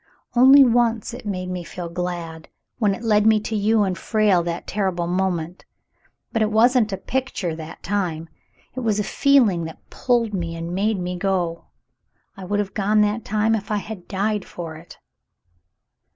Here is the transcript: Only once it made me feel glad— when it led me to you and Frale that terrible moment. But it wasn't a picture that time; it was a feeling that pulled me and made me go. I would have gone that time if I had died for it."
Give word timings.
Only 0.35 0.63
once 0.65 1.13
it 1.13 1.27
made 1.27 1.49
me 1.51 1.63
feel 1.63 1.87
glad— 1.87 2.49
when 2.79 2.95
it 2.95 3.03
led 3.03 3.27
me 3.27 3.39
to 3.41 3.55
you 3.55 3.83
and 3.83 3.95
Frale 3.95 4.41
that 4.41 4.65
terrible 4.65 5.05
moment. 5.05 5.63
But 6.31 6.41
it 6.41 6.51
wasn't 6.51 6.91
a 6.91 6.97
picture 6.97 7.53
that 7.55 7.83
time; 7.83 8.27
it 8.73 8.79
was 8.79 8.99
a 8.99 9.03
feeling 9.03 9.65
that 9.65 9.87
pulled 9.91 10.33
me 10.33 10.55
and 10.55 10.73
made 10.73 10.99
me 10.99 11.17
go. 11.19 11.65
I 12.35 12.45
would 12.45 12.57
have 12.57 12.73
gone 12.73 13.01
that 13.01 13.23
time 13.23 13.53
if 13.53 13.69
I 13.69 13.77
had 13.77 14.07
died 14.07 14.43
for 14.43 14.75
it." 14.75 14.97